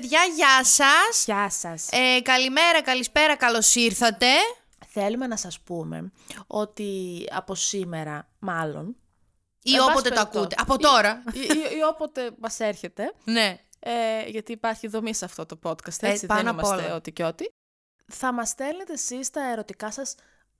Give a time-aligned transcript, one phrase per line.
[0.00, 1.24] Παιδιά, γεια σας.
[1.24, 1.88] Γεια σας.
[1.90, 4.26] Ε, καλημέρα, καλησπέρα, καλώς ήρθατε.
[4.86, 6.12] Θέλουμε να σας πούμε
[6.46, 8.96] ότι από σήμερα, μάλλον,
[9.62, 10.38] Ή Εν πάση όποτε το περιπτώσει.
[10.38, 10.54] ακούτε.
[10.58, 11.22] Από τώρα.
[11.32, 13.58] ή, ή- ή όποτε μας έρχεται, ναι.
[13.78, 16.94] ε, γιατί υπάρχει δομή σε αυτό το podcast, έτσι, Ε, πάνω δεν απ' είμαστε όλα.
[16.94, 17.44] ό,τι και ό,τι,
[18.12, 20.14] θα μας στέλνετε εσείς τα ερωτικά σας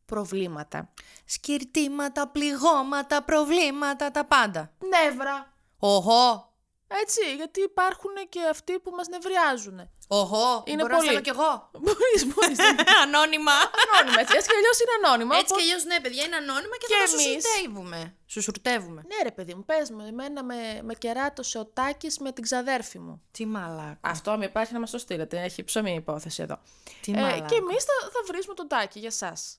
[0.07, 0.93] προβλήματα.
[1.25, 4.73] Σκυρτήματα, πληγώματα, προβλήματα, τα πάντα.
[4.79, 5.53] Νεύρα.
[5.79, 6.51] Οχο.
[6.89, 9.91] Έτσι, γιατί υπάρχουν και αυτοί που μας νευριάζουν.
[10.09, 10.63] Οχο.
[10.67, 11.07] Είναι Μπορώ να πολύ.
[11.09, 11.51] στείλω κι εγώ.
[11.85, 12.59] Μπορείς, μπορείς.
[13.03, 13.53] Ανώνυμα.
[13.93, 15.35] Ανώνυμα, έτσι, έτσι κι αλλιώς είναι ανώνυμα.
[15.37, 17.45] Έτσι κι οπότε- αλλιώς ναι, παιδιά, είναι ανώνυμα και, Και θα σου εμείς.
[17.45, 18.01] σουρτεύουμε.
[18.27, 19.01] Σου σουρτεύουμε.
[19.11, 22.99] Ναι ρε παιδί μου, πες μου, εμένα με, με κεράτωσε ο Τάκης με την ξαδέρφη
[22.99, 23.23] μου.
[23.31, 23.99] Τι μαλάκα.
[24.01, 26.59] Αυτό αν υπάρχει να μας το στείλετε, έχει ψωμί η υπόθεση εδώ.
[27.01, 27.47] Τι Ε, μαλάκα.
[27.47, 29.59] και εμείς θα, θα βρίσουμε τον Τάκη για σας.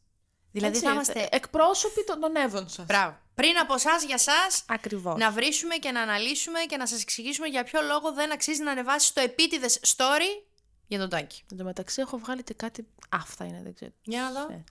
[0.52, 1.28] Δηλαδή Έτσι, θα είμαστε...
[1.32, 2.86] εκπρόσωποι των, των Εύων σας.
[2.86, 3.18] Μπράβο.
[3.42, 5.20] Πριν από εσάς για εσάς, Ακριβώς.
[5.20, 8.72] να βρίσουμε και να αναλύσουμε και να σας εξηγήσουμε για ποιο λόγο δεν αξίζει να
[8.72, 10.44] ανεβάσεις το επίτηδες story
[10.88, 11.44] για τον Τάκη.
[11.52, 13.92] Εν τω μεταξύ έχω βγάλει και κάτι, αυτά είναι, δεν ξέρω.
[14.02, 14.48] Για να δω.
[14.54, 14.64] Ε,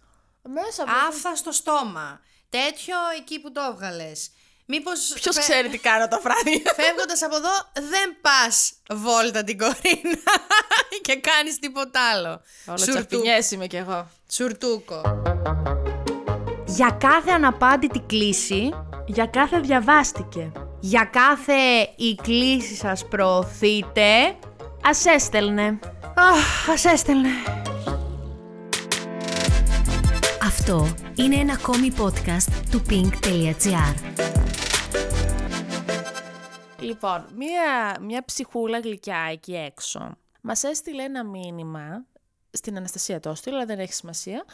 [0.48, 0.92] Μέσα από...
[1.08, 2.20] Άφθα στο στόμα.
[2.48, 4.30] Τέτοιο εκεί που το έβγαλες.
[4.66, 6.74] Μήπως Ποιος φε- ξέρει τι κάνω τα βράδια.
[6.82, 10.18] Φεύγοντας από εδώ δεν πας βόλτα την κορίνα
[11.06, 12.28] και κάνεις τίποτα άλλο.
[12.66, 14.10] Όλα Σουρτού- τσαπινιές είμαι κι εγώ.
[14.30, 15.02] Σουρτούκο.
[16.76, 18.70] Για κάθε αναπάντητη κλίση,
[19.06, 20.52] Για κάθε διαβάστηκε.
[20.80, 21.54] για κάθε
[21.96, 24.36] η κλίση σας προωθείτε,
[24.84, 25.78] Ας έστελνε.
[26.14, 27.28] αχ, ας έστελνε.
[30.42, 33.94] Αυτό είναι ένα ακόμη podcast του pink.gr.
[36.80, 42.04] Λοιπόν, μία, μια ψυχούλα γλυκιά εκεί έξω μας έστειλε ένα μήνυμα
[42.50, 44.44] στην Αναστασία το έστειλε, αλλά δεν έχει σημασία.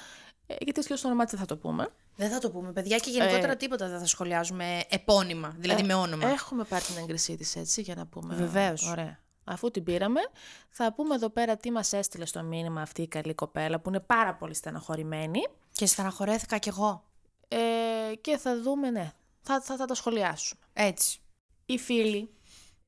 [0.47, 1.89] ε, Γιατί έτσι και στο όνομά της δεν θα το πούμε.
[2.17, 5.95] Δεν θα το πούμε, παιδιά, και γενικότερα Ε, τίποτα δεν θα σχολιάζουμε επώνυμα, δηλαδή με
[5.95, 6.29] όνομα.
[6.29, 8.35] Έχουμε πάρει την έγκρισή της έτσι για να πούμε.
[8.35, 8.89] Βεβαίως.
[8.91, 9.21] Ωραία.
[9.45, 10.21] Αφού την πήραμε,
[10.69, 14.01] θα πούμε εδώ πέρα τι μας έστειλε στο μήνυμα αυτή η καλή κοπέλα που είναι
[14.01, 15.41] πάρα πολύ στεναχωρημένη.
[15.73, 17.05] Και στεναχωρέθηκα κι εγώ.
[17.49, 20.61] Ε, και θα δούμε, ναι, θα, θα, θα τα σχολιάσουμε.
[20.73, 21.21] Έτσι.
[21.67, 22.31] Η φίλη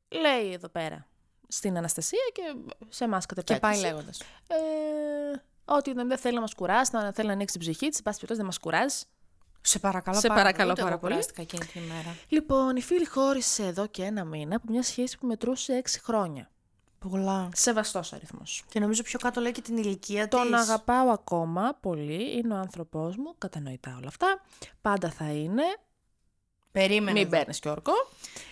[0.09, 1.06] λέει εδώ πέρα
[1.48, 2.43] στην Αναστασία και
[2.88, 4.21] σε εμάς κατ' Και πάει επέκταση, λέγοντας.
[4.47, 8.03] Ε, ότι δεν δεν θέλει να μας κουράσει, να θέλει να ανοίξει την ψυχή της,
[8.03, 9.04] πάση περιπτώσει δεν μας κουράζει.
[9.66, 10.72] Σε παρακαλώ Σε πάρα παρακαλώ πολύ.
[10.72, 11.12] Ούτε πάρα εγώ πολύ.
[11.12, 12.16] κουράστηκα εκείνη την ημέρα.
[12.28, 16.50] Λοιπόν, η φίλη χώρισε εδώ και ένα μήνα από μια σχέση που μετρούσε 6 χρόνια.
[16.98, 17.48] Πολλά.
[17.54, 18.64] Σεβαστός αριθμός.
[18.69, 20.38] Και νομίζω πιο κάτω λέει και την ηλικία της.
[20.38, 24.42] Τον αγαπάω ακόμα πολύ, είναι ο άνθρωπός μου, κατανοητά όλα αυτά.
[24.80, 25.62] Πάντα θα είναι,
[26.72, 27.12] Περίμενε.
[27.12, 27.30] μην εδώ.
[27.30, 27.92] παίρνει και όρκο.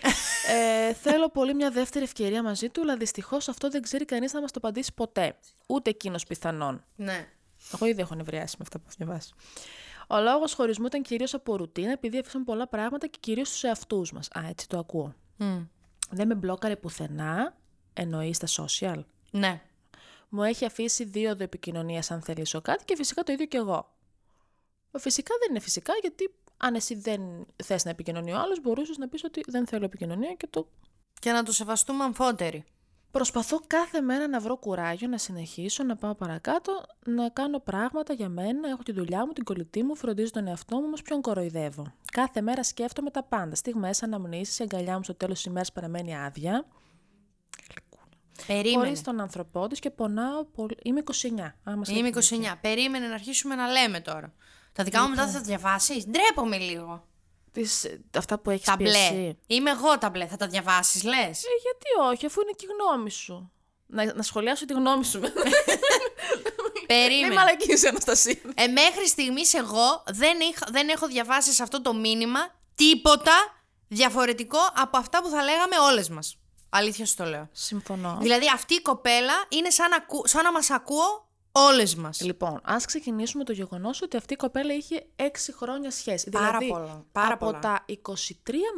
[0.89, 4.41] ε, θέλω πολύ μια δεύτερη ευκαιρία μαζί του, αλλά δυστυχώς αυτό δεν ξέρει κανείς να
[4.41, 5.35] μας το απαντήσει ποτέ.
[5.67, 6.83] Ούτε εκείνος πιθανόν.
[6.95, 7.27] Ναι.
[7.73, 9.33] Εγώ ήδη έχω νευριάσει με αυτά που έχω διαβάσει.
[10.07, 14.11] Ο λόγος χωρισμού ήταν κυρίως από ρουτίνα, επειδή αφήσαμε πολλά πράγματα και κυρίως στους εαυτούς
[14.11, 14.27] μας.
[14.27, 15.13] Α, έτσι το ακούω.
[15.37, 15.61] Μμ.
[16.09, 17.55] Δεν με μπλόκαρε πουθενά,
[17.93, 19.61] εννοείς στα social; Ναι.
[20.29, 23.91] Μου έχει αφήσει δίωδο επικοινωνίας αν θελήσω κάτι και φυσικά το ίδιο και εγώ.
[24.97, 27.21] Φυσικά δεν είναι φυσικά, γιατί αν εσύ δεν
[27.63, 30.67] θες να επικοινωνεί ο άλλος, μπορούσες να πεις ότι δεν θέλω επικοινωνία και το.
[31.19, 32.63] Και να το σεβαστούμε αμφότεροι.
[33.13, 38.29] Προσπαθώ κάθε μέρα να βρω κουράγιο, να συνεχίσω, να πάω παρακάτω, να κάνω πράγματα για
[38.29, 38.69] μένα.
[38.69, 41.93] Έχω τη δουλειά μου, την κολλητή μου, φροντίζω τον εαυτό μου, όμως ποιον κοροϊδεύω.
[42.11, 43.55] Κάθε μέρα σκέφτομαι τα πάντα.
[43.55, 46.65] Στιγμές, αναμνήσεις, η αγκαλιά μου στο τέλος της ημέρας παραμένει άδεια.
[48.47, 48.75] Περίμενε.
[48.75, 50.77] Χωρίς τον άνθρωπό της και πονάω πολύ.
[50.83, 51.55] Είμαι 29.
[51.63, 52.55] Άμα σε Είμαι λέει την 29.
[52.61, 54.33] Περίμενε να αρχίσουμε να λέμε τώρα.
[54.73, 57.07] Τα δικά μου μετά θα τα διαβάσεις; Ντρέπομαι λίγο.
[57.53, 57.85] Τις,
[58.17, 58.97] αυτά που έχεις Τα πει μπλε.
[58.97, 59.37] εσύ.
[59.47, 60.27] Είμαι εγώ τα μπλε.
[60.27, 63.51] Θα τα διαβάσεις, λες; Ε, γιατί όχι, αφού είναι και η γνώμη σου.
[63.87, 65.19] Να, να σχολιάσω τη γνώμη σου.
[65.19, 65.31] Μην
[66.87, 67.33] Περίμενε.
[67.33, 68.35] μαλακίζεις, Αναστασία.
[68.55, 72.39] Ε, μέχρι στιγμής εγώ δεν, είχα, δεν έχω διαβάσει σε αυτό το μήνυμα
[72.75, 73.33] τίποτα
[73.87, 76.37] διαφορετικό από αυτά που θα λέγαμε όλες μας.
[76.69, 77.49] Αλήθεια σου το λέω.
[77.51, 78.17] Συμφωνώ.
[78.21, 82.21] Δηλαδή αυτή η κοπέλα είναι σαν να, ακού- σαν να μας ακούω όλες μας.
[82.21, 86.29] Λοιπόν, ας ξεκινήσουμε το γεγονός ότι αυτή η κοπέλα είχε 6 χρόνια σχέση.
[86.29, 87.59] Πάρα δηλαδή, πολλά, πάρα από πολλά.
[87.59, 87.93] τα 23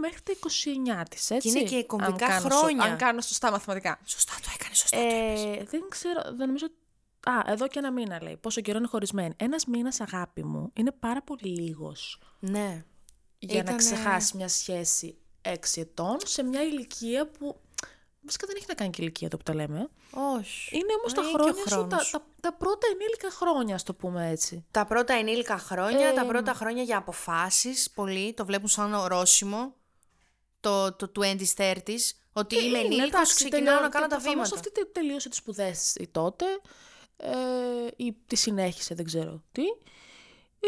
[0.02, 1.30] μέχρι τα 29 της.
[1.32, 1.48] Έτσι.
[1.50, 2.84] είναι και κομβικά αν κάνω σω- χρόνια.
[2.84, 4.00] αν κάνω σωστά μαθηματικά.
[4.06, 5.44] Σωστά το έκανε, σωστά το είπες.
[5.44, 6.66] Ε, δεν ξέρω, δεν νομίζω.
[7.28, 8.38] Α, εδώ και ένα μήνα λέει.
[8.38, 9.34] Πόσο καιρό είναι χωρισμένη.
[9.38, 12.86] Ένας μήνας, αγάπη μου, είναι πάρα πολύ λίγος Ναι.
[13.40, 17.60] για να Ήτανε- ξεχάσει μια σχέση 6 ετών σε μια ηλικία που.
[18.26, 19.90] Βασικά δεν έχει να κάνει και ηλικία εδώ που τα λέμε.
[20.38, 20.76] Όχι.
[20.78, 22.10] Είναι όμως τα Είναι και ο χρόνια σου, τα, χρόνος.
[22.10, 24.66] τα, τα πρώτα ενήλικα χρόνια, ας το πούμε έτσι.
[24.72, 29.76] Τα πρώτα ενήλικα χρόνια, Ε, τα πρώτα χρόνια για αποφάσεις, πολλοί το βλέπουν σαν ορόσημο,
[30.60, 31.78] το, το 20s, 30s,
[32.34, 34.56] ότι είμαι Είναι, ενήλικος, εντάξει, ξεκινάω τελειώ- να κάνω τα προφανώς βήματα.
[34.56, 36.46] Αυτή τε- τελείωσε τις σπουδές η τότε
[37.18, 37.32] ε,
[37.96, 39.64] ή τη συνέχισε, δεν ξέρω τι.
[40.60, 40.68] Ε,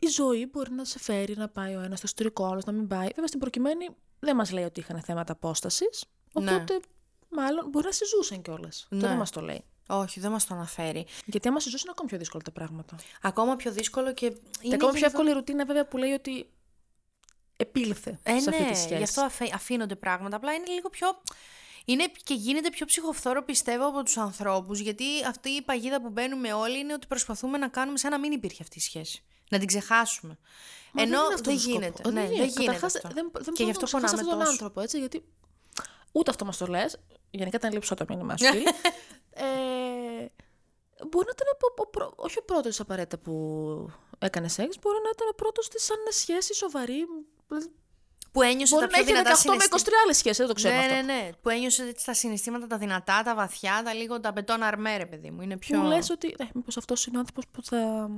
[0.00, 2.72] η ζωή μπορεί να σε φέρει να πάει ο ένας στο ιστορικό, ο άλλος να
[2.72, 3.06] μην πάει.
[3.06, 3.88] Βέβαια στην προκειμένη
[4.18, 6.13] δεν μας λέει ότι είχαν θέματα απόστασης, Ναι.
[6.34, 6.80] Οπότε
[7.28, 8.86] μάλλον μπορεί να συζούσαν κιόλας.
[8.90, 9.00] Ναι.
[9.00, 9.64] Το δεν μας το λέει.
[9.88, 11.06] Όχι, δεν μας το αναφέρει.
[11.24, 12.96] Γιατί άμα συζούσαν, είναι ακόμη πιο δύσκολα τα πράγματα.
[13.22, 14.28] Ακόμα πιο δύσκολο και.
[14.30, 16.48] Και είναι ακόμα και πιο λίγο- εύκολη ρουτίνα βέβαια που λέει ότι
[17.56, 18.96] επήλθε Ε, σε αυτή ναι, τη σχέση.
[18.96, 20.36] γι' αυτό αφέ- αφήνονται πράγματα.
[20.36, 21.08] Απλά είναι λίγο πιο.
[21.84, 26.52] Είναι και γίνεται πιο ψυχοφθόρο πιστεύω από τους ανθρώπους, γιατί αυτή η παγίδα που μπαίνουμε
[26.52, 29.22] όλοι είναι ότι προσπαθούμε να κάνουμε σαν να μην υπήρχε αυτή η σχέση.
[29.50, 30.38] Να την ξεχάσουμε.
[30.92, 31.80] Μα Ενώ είναι δεν, αυτός ο σκοπός.
[31.80, 32.02] γίνεται.
[32.08, 32.64] Ε, Ναι, δεν γίνεται.
[32.64, 33.08] Καταρχάς, αυτό.
[33.08, 34.50] δεν, δεν και γι' μπορούμε αυτό να ξεχάσουμε πονάμε αυτόν τον τόσο.
[34.50, 35.24] άνθρωπο, έτσι, γιατί
[36.14, 36.98] ούτε αυτό μας το λες.
[37.30, 38.62] Γενικά ήταν λείψω το μήνυμά σου, φίλη.
[39.30, 39.44] ε,
[41.10, 43.32] μπορεί να ήταν ο, ο, πρω- όχι ο πρώτος απαραίτητα που
[44.18, 47.04] έκανε σεξ, μπορεί να ήταν ο πρώτος της σαν σχέση σοβαρή.
[47.48, 47.66] Δηλαδή,
[48.32, 50.02] Που ένιωσε Μπορεί τα να πιο έχει 18 δυνατά με 23 συναισθήματα.
[50.04, 50.94] άλλες σχέσεις, δεν το ξέρω Ναι, αυτό.
[50.94, 51.30] ναι, ναι.
[51.42, 55.06] Που ένιωσε έτσι τα συναισθήματα τα δυνατά, τα βαθιά, τα λίγο τα μπετόν αρμέ, ρε
[55.06, 55.42] παιδί μου.
[55.42, 55.78] Είναι πιο.
[55.78, 58.10] Μου λες ότι ε, μήπως αυτός είναι ο άνθρωπος που θα...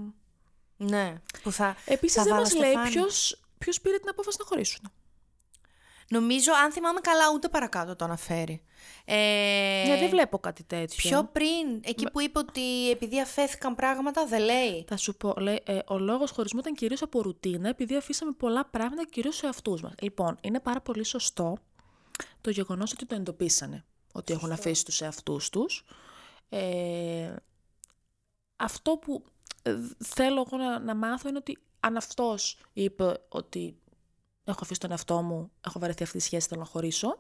[0.76, 1.76] Ναι, που θα.
[1.84, 2.90] Επίσης θα δεν βάλω μας λέει στεφάνι.
[2.90, 4.92] ποιος, ποιος πήρε την απόφαση να χωρίσουν.
[6.08, 8.62] Νομίζω, αν θυμάμαι καλά, ούτε παρακάτω το αναφέρει.
[9.04, 11.10] Ε, Ναι, δεν βλέπω κάτι τέτοιο.
[11.10, 14.84] Πιο πριν, εκεί που είπε ότι επειδή αφέθηκαν πράγματα, δεν λέει.
[14.88, 18.66] Θα σου πω, λέει, ε, ο λόγος χωρισμού ήταν κυρίως από ρουτίνα, επειδή αφήσαμε πολλά
[18.66, 19.92] πράγματα κυρίως σε αυτούς μας.
[20.00, 21.56] Λοιπόν, είναι πάρα πολύ σωστό
[22.40, 25.84] το γεγονός ότι το εντοπίσανε, ότι έχουν αφήσει τους εαυτούς τους.
[26.48, 27.34] Ε,
[28.56, 29.24] αυτό που
[29.62, 33.76] ε, θέλω εγώ να, να μάθω είναι ότι αν αυτός είπε ότι
[34.46, 37.18] έχω αφήσει τον εαυτό μου, έχω βαρεθεί αυτή τη σχέση, θέλω να χωρίσω,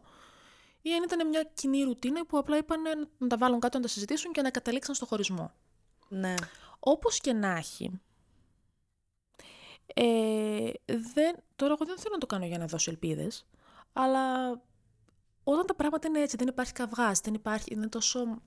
[0.82, 2.82] ή αν ήταν μια κοινή ρουτίνα που απλά είπαν
[3.18, 5.52] να τα βάλουν κάτω να τα συζητήσουν και να καταλήξαν στο χωρισμό.
[6.08, 6.34] Ναι.
[6.78, 8.00] Όπως και να έχει,
[9.94, 13.46] ε, δεν, τώρα εγώ δεν θέλω να το κάνω για να δώσω ελπίδες,
[13.92, 14.50] αλλά
[15.44, 18.42] όταν τα πράγματα είναι έτσι, δεν υπάρχει καυγάς, δεν υπάρχει, είναι τόσο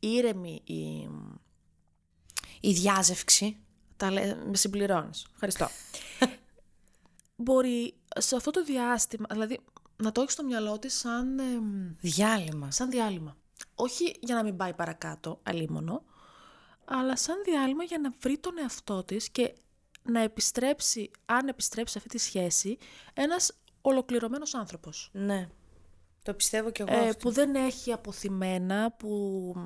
[0.00, 1.08] ήρεμη η...
[2.60, 3.56] Η διάζευξη.
[3.96, 5.26] Τα λέ, με συμπληρώνεις.
[5.32, 5.68] Ευχαριστώ.
[7.42, 9.60] Μπορεί σε αυτό το διάστημα, δηλαδή
[9.96, 12.70] να το έχεις στο μυαλό της σαν, εμ, Διάλειμμα.
[12.70, 13.36] σαν διάλειμμα.
[13.74, 16.02] Όχι για να μην πάει παρακάτω, αλίμονο,
[16.84, 19.54] αλλά σαν διάλειμμα για να βρει τον εαυτό της και
[20.02, 22.78] να επιστρέψει, αν επιστρέψει σε αυτή τη σχέση,
[23.14, 25.10] ένας ολοκληρωμένος άνθρωπος.
[25.12, 25.48] Ναι.
[26.22, 26.94] Το πιστεύω κι εγώ.
[26.94, 27.16] Ε, αυτό.
[27.18, 29.60] που δεν έχει αποθυμένα, που ε,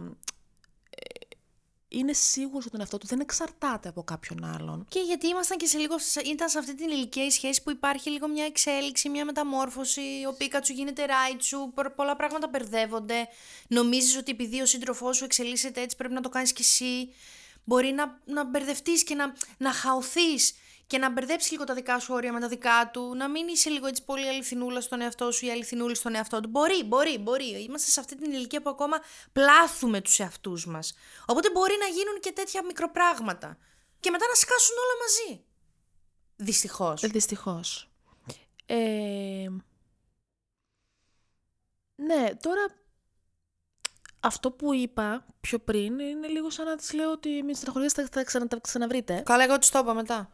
[1.98, 4.86] είναι σίγουρος για τον εαυτό του, δεν εξαρτάται από κάποιον άλλον.
[4.88, 5.94] Και γιατί ήμασταν και σε λίγο.
[6.24, 10.00] ήταν σε αυτή την ηλικία η σχέση που υπάρχει λίγο μια εξέλιξη, μια μεταμόρφωση.
[10.28, 11.70] Ο Πίκατσου γίνεται ράιτσου.
[11.74, 13.28] πο- Πολλά πράγματα μπερδεύονται.
[13.68, 17.12] Νομίζεις ότι επειδή ο σύντροφός σου εξελίσσεται έτσι πρέπει να το κάνεις κι εσύ.
[17.64, 20.54] Μπορεί να, να μπερδευτείς και να, να χαωθείς
[20.86, 23.14] και να μπερδέψει λίγο τα δικά σου όρια με τα δικά του.
[23.16, 26.48] Να μην είσαι λίγο έτσι πολύ αληθινούλα στον εαυτό σου ή αληθινούλη στον εαυτό του.
[26.48, 27.62] Μπορεί, μπορεί, μπορεί.
[27.62, 28.96] Είμαστε σε αυτή την ηλικία που ακόμα
[29.32, 30.94] πλάθουμε τους εαυτούς μας.
[31.26, 33.56] Οπότε μπορεί να γίνουν και τέτοια μικροπράγματα.
[34.00, 35.44] Και μετά να σκάσουν όλα μαζί.
[36.36, 37.02] Δυστυχώς.
[37.02, 37.88] Ε, Δυστυχώς.
[38.66, 39.46] Ε,
[41.96, 42.66] ναι, τώρα
[44.20, 48.08] αυτό που είπα πιο πριν είναι λίγο σαν να της λέω ότι μην στεναχωριέστε, θα,
[48.12, 49.22] θα ξανα, τα ξαναβρείτε.
[49.24, 50.30] Καλά, εγώ του το είπα μετά.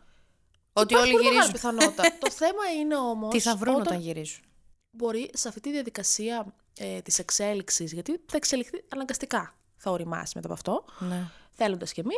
[0.73, 1.53] Ότι Υπάρχει όλοι πολύ μεγάλη γυρίζουν.
[1.53, 2.17] πιθανότητα.
[2.25, 4.43] το θέμα είναι όμως Τι θα βρουν όταν, όταν γυρίζουν.
[4.91, 10.47] μπορεί σε αυτή τη διαδικασία ε, της εξέλιξης, γιατί θα εξελιχθεί αναγκαστικά, θα οριμάσει μετά
[10.47, 11.29] από αυτό, Ναι.
[11.53, 12.15] θέλοντας και μη,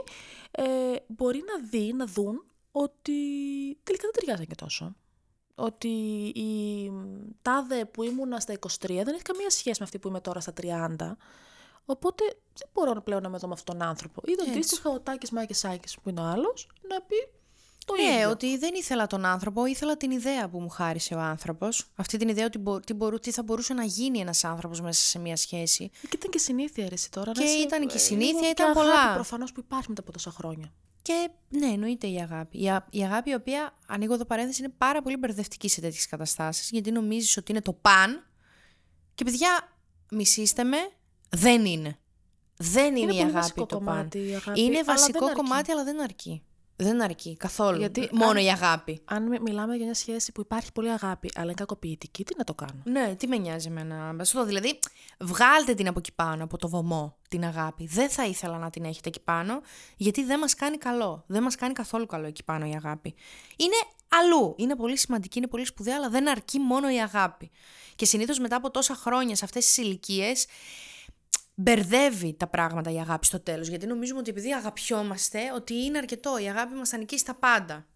[0.51, 0.65] ε,
[1.07, 3.13] μπορεί να δει, να δουν ότι
[3.83, 4.95] τελικά δεν ταιριάζαν και τόσο.
[5.55, 5.89] Ότι
[6.35, 6.91] η
[7.43, 8.69] τάδε που ήμουνα στα 23
[9.05, 11.17] δεν έχει καμία σχέση με αυτή που είμαι τώρα στα 30.
[11.85, 14.23] Οπότε δεν μπορώ πλέον να με δω με αυτόν τον άνθρωπο.
[14.27, 17.29] Ή το αντίστοιχα ο Τάκης Μάκης Σάκης που είναι ο άλλος να πει
[17.85, 18.31] το Ναι, ίδιο.
[18.31, 21.87] ότι δεν ήθελα τον άνθρωπο, ήθελα την ιδέα που μου χάρισε ο άνθρωπος.
[21.95, 25.03] Αυτή την ιδέα ότι μπο- τι, μπορού- τι θα μπορούσε να γίνει ένας άνθρωπος μέσα
[25.03, 25.91] σε μια σχέση.
[26.01, 27.33] Και ήταν και συνήθεια ρε, εσύ τώρα.
[27.33, 29.15] Και να είσαι, ήταν και ε, συνήθεια, λίγο ήταν και αγάπη πολλά.
[29.15, 30.73] προφανώς που υπάρχει μετά από τόσα χρόνια.
[31.03, 32.63] Και ναι, εννοείται η αγάπη.
[32.63, 36.07] Η, α- η αγάπη η οποία, ανοίγω εδώ παρένθεση, είναι πάρα πολύ μπερδευτική σε τέτοιες
[36.07, 38.27] καταστάσεις, γιατί νομίζεις ότι είναι το παν.
[39.15, 39.73] Και παιδιά,
[40.11, 40.77] μισήστε με,
[41.31, 41.97] δεν είναι.
[42.57, 44.29] Δεν είναι, η πολύ αγάπη βασικό το κομμάτι παν.
[44.29, 45.41] η αγάπη, είναι αλλά βασικό δεν αρκεί.
[45.41, 46.43] κομμάτι, αλλά δεν αρκεί.
[46.83, 47.79] Δεν αρκεί καθόλου.
[47.79, 49.01] Γιατί Μόνο αν- η αγάπη.
[49.05, 52.45] Αν μι- μιλάμε για μια σχέση που υπάρχει πολύ αγάπη, αλλά είναι κακοποιητική, τι να
[52.45, 54.79] το κάνω; Ναι, τι με νοιάζει εμένα; Μπα σου το, Δηλαδή,
[55.21, 57.87] βγάλτε την από εκεί πάνω, από το βωμό, την αγάπη.
[57.87, 59.61] Δεν θα ήθελα να την έχετε εκεί πάνω,
[59.97, 61.25] γιατί δεν μας κάνει καλό.
[61.27, 63.15] Δεν μας κάνει καθόλου καλό εκεί πάνω η αγάπη.
[63.57, 63.77] Είναι
[64.09, 64.55] αλλού.
[64.59, 67.51] Είναι πολύ σημαντική, είναι πολύ σπουδαία, αλλά δεν αρκεί μόνο η αγάπη.
[67.97, 70.47] Και συνήθως μετά από τόσα χρόνια σε αυτές τις ηλικίες.
[71.55, 76.39] Μπερδεύει τα πράγματα η αγάπη στο τέλος, γιατί νομίζουμε ότι επειδή αγαπιόμαστε, ότι είναι αρκετό,
[76.39, 77.87] η αγάπη μας θα νικήσει τα πάντα.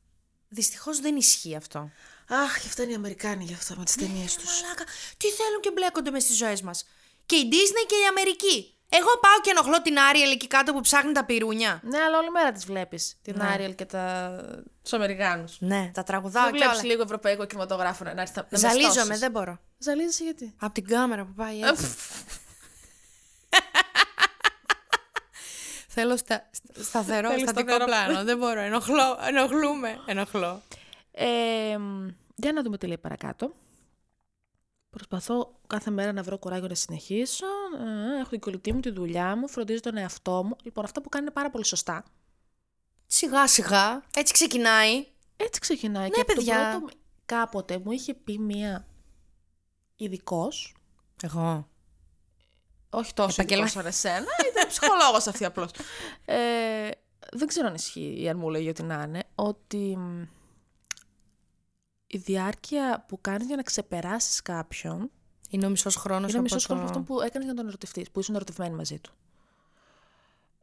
[0.49, 1.91] Δυστυχώς δεν ισχύει αυτό.
[2.29, 4.63] Αχ, και αυτά είναι οι Αμερικάνοι για αυτά με τις ταινίες τους.
[4.63, 4.85] Μαλάκα,
[5.17, 6.85] τι θέλουν και μπλέκονται μες στις ζωές μας.
[7.27, 8.75] Και η Disney και η Αμερική.
[8.89, 11.81] Εγώ πάω και ενοχλώ την Άριελ εκεί κάτω που ψάχνει τα πυρούνια.
[11.85, 13.19] Ναι, αλλά όλη μέρα τις βλέπεις.
[13.23, 14.37] Την Άριελ και τα...
[14.83, 15.57] τους Αμερικάνους.
[15.61, 16.89] Ναι, τα τραγουδάω Δεν και βλέπεις όλα.
[16.89, 19.19] λίγο ευρωπαϊκό κινηματογράφο να έρθει να με Ζαλίζομαι, στώσεις.
[19.19, 19.59] δεν μπορώ.
[19.79, 21.95] Ζαλίζεσαι γιατί; Από την κάμερα που πάει έτσι.
[25.89, 27.85] Θέλω στα, στα- σταθερό, Θέλεις στατικό σταθερό.
[27.85, 28.25] πλάνο.
[28.25, 28.61] Δεν μπορώ.
[28.61, 29.99] Ενοχλώ, ενοχλούμε.
[30.07, 30.63] Ενοχλώ.
[31.11, 33.55] Ε, μ, για να δούμε τι λέει παρακάτω.
[34.91, 37.47] Προσπαθώ κάθε μέρα να βρω κουράγιο να συνεχίσω.
[38.17, 40.57] Ε, έχω την κολλητή μου, τη δουλειά μου, φροντίζω τον εαυτό μου.
[40.63, 42.05] Λοιπόν, αυτά που κάνει είναι πάρα πολύ σωστά.
[43.07, 44.03] Σιγά σιγά.
[44.17, 45.07] Έτσι ξεκινάει.
[45.37, 46.03] Έτσι ξεκινάει.
[46.03, 46.71] Ναι, και από το παιδιά.
[46.71, 46.95] πρώτο,
[47.27, 48.87] κάποτε μου είχε πει μία
[49.97, 50.75] ειδικός,
[51.23, 51.69] Εγώ.
[52.97, 55.71] Όχι τόσο Επαγγελμα- ειδικός σαν εσένα, ήταν ψυχολόγος αυτή απλώς.
[56.25, 56.89] Ε,
[57.33, 60.23] δεν ξέρω αν ισχύει ή αν μου λέει ότι να είναι, ότι μ,
[62.07, 65.11] η διάρκεια που κάνεις για να ξεπεράσεις κάποιον
[65.51, 66.31] Είναι ο μισός χρόνος.
[66.31, 68.99] είναι ο μισός χρόνος αυτό που έκανες για να τον ερωτευτείς, που ήσουν ερωτευμένη μαζί
[68.99, 69.13] του.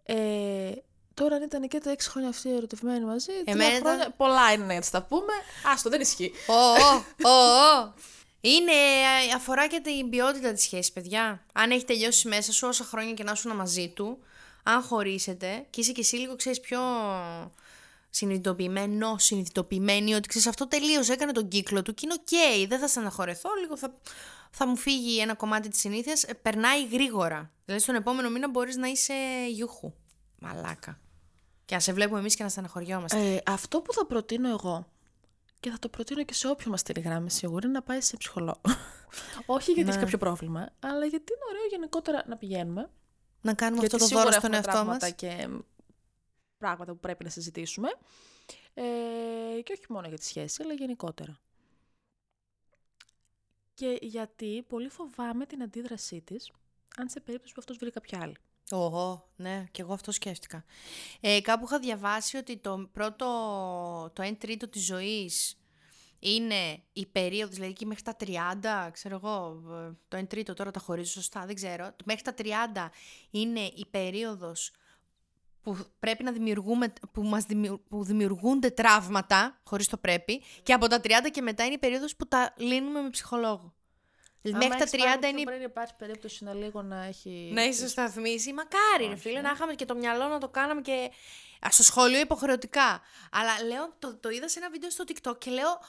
[0.04, 0.72] Ε,
[1.13, 4.52] τώρα αν ήταν και τα έξι χρόνια αυτοί ερωτευμένοι μαζί, τρία Εμένα ήταν- χρόνια, πολλά
[4.52, 5.34] είναι να έτσι τα πούμε,
[5.74, 6.32] άστο δεν ισχύει.
[6.48, 7.94] Ω, ω, ω, ω.
[8.46, 11.46] Είναι, ε, αφορά και την ποιότητα της σχέσης, παιδιά.
[11.54, 14.18] Αν έχει τελειώσει μέσα σου όσα χρόνια και να ήσουν μαζί του,
[14.64, 16.80] αν χωρίσετε και είσαι και εσύ λίγο, ξέρεις, πιο
[18.10, 22.88] συνειδητοποιημένο, συνειδητοποιημένη, ότι ξέρεις, αυτό τελείωσε, έκανε τον κύκλο του και είναι οκ, δεν θα
[22.88, 23.94] στεναχωρεθώ, λίγο θα,
[24.52, 27.52] θα μου φύγει ένα κομμάτι της συνήθειας, ε, περνάει γρήγορα.
[27.66, 29.14] Δηλαδή στον επόμενο μήνα μπορείς να είσαι
[29.50, 29.94] γιούχου.
[30.40, 31.00] Μαλάκα.
[31.66, 33.34] Και να σε βλέπουμε εμείς και να στεναχωριόμαστε.
[33.34, 34.88] Ε, αυτό που θα προτείνω εγώ,
[35.63, 38.62] και θα το προτείνω και σε όποιον μας τηλεγράμει σίγουρα, είναι να πάει σε ψυχολόγο.
[39.46, 42.89] Όχι γιατί έχει κάποιο πρόβλημα, αλλά γιατί είναι ωραίο γενικότερα να πηγαίνουμε.
[43.41, 44.98] να κάνουμε γιατί αυτό το σίγουρα δώρο στον έχουμε εαυτό μας.
[44.98, 45.60] τραύματα και μ,
[46.58, 47.89] πράγματα που πρέπει να συζητήσουμε.
[48.74, 48.84] Ε,
[49.63, 51.39] και όχι μόνο για τη σχέση, αλλά γενικότερα.
[53.74, 56.51] Και γιατί πολύ φοβάμαι την αντίδρασή της,
[56.98, 58.36] αν σε περίπτωση που αυτός βρει κάποια άλλη.
[58.72, 60.63] Ω, ναι, και εγώ αυτό σκέφτηκα.
[61.20, 63.25] Ε, κάπου είχα διαβάσει ότι το πρώτο,
[64.13, 65.58] το 1 τρίτο της ζωής
[66.20, 70.72] είναι η περίοδος, δηλαδή εκεί μέχρι τα 30, ξέρω εγώ, ε, το 1 τρίτο τώρα
[70.72, 71.96] τα χωρίζω σωστά, δεν ξέρω.
[72.05, 72.91] Μέχρι τα 30
[73.29, 74.72] είναι η περίοδος
[75.62, 80.88] που πρέπει να δημιουργούμε, που, μας δημιου- που δημιουργούνται τραύματα, χωρίς το πρέπει, και από
[80.88, 83.74] τα 30 και μετά είναι η περίοδος που τα λύνουμε με ψυχολόγο.
[84.44, 87.50] Δηλαδή, μέχρι τα 30 είναι η Πριν υπάρχει περίπτωση να λίγο να έχει...
[87.54, 88.54] να είσαι σταθμίσει.
[88.54, 91.12] Μακάρι, ρε φίλε, να είχαμε και το μυαλό να το κάναμε και.
[91.66, 93.02] Α, στο σχολείο υποχρεωτικά.
[93.32, 95.80] Αλλά λέω, το, το είδα σε ένα βίντεο στο TikTok και λέω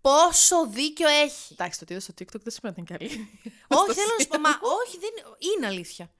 [0.00, 1.52] πόσο δίκιο έχει.
[1.52, 3.10] Εντάξει, το τι είδα στο TikTok δεν σημαίνει ότι είναι καλή.
[3.80, 5.10] όχι, θέλω να σου πω, μα όχι, δεν
[5.56, 6.10] είναι αλήθεια.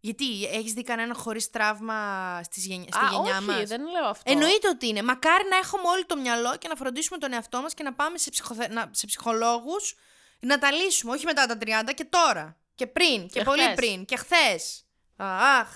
[0.00, 4.04] Γιατί έχεις δει κανένα χωρίς τραύμα στις γενιά, στη Α, γενιά όχι, μας; δεν λέω
[4.04, 4.32] αυτό.
[4.32, 5.02] Εννοείται ότι είναι.
[5.02, 8.18] Μακάρι να έχουμε όλοι το μυαλό και να φροντίσουμε τον εαυτό μας και να πάμε
[8.18, 8.68] σε, ψυχοθε...
[8.68, 9.94] να- σε ψυχολόγους
[10.40, 11.12] να τα λύσουμε.
[11.12, 12.56] Όχι μετά τα 30 και τώρα.
[12.74, 13.20] Και πριν.
[13.28, 13.74] Και, Και πολύ χθες.
[13.74, 14.04] πριν.
[14.04, 14.84] Και χθες.
[15.16, 15.68] Αχ.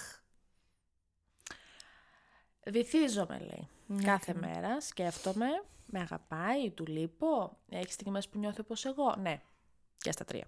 [2.66, 3.68] Βυθίζομαι, λέει.
[4.04, 5.46] Κάθε μέρα σκέφτομαι,
[5.86, 7.58] με αγαπάει, του λείπω.
[7.68, 9.14] Έχει στιγμές που νιώθει όπως εγώ.
[9.18, 9.40] Ναι.
[9.98, 10.46] Και στα τρία.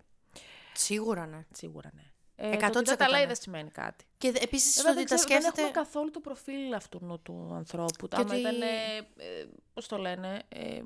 [0.75, 1.45] Σίγουρα ναι.
[1.53, 2.03] Σίγουρα ναι.
[2.39, 3.27] Ε, Εκατό το ότι της δεν τα λέει εκατό, ναι.
[3.27, 4.05] δεν σημαίνει κάτι.
[4.19, 5.69] Και επίσης Βέβαια, ότι δεν, τα ξέρω, δεν σκέφτεται.
[5.69, 8.09] έχουμε καθόλου το προφίλ αυτού νου του ανθρώπου.
[8.09, 8.67] Και Άμα ότι- ήταν, ε,
[9.17, 10.81] ε, πώς το λένε, ε,